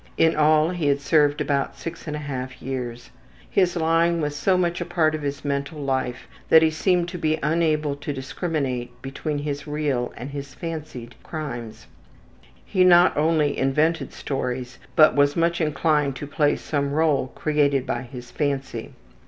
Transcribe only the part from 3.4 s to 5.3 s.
His lying was so much a part of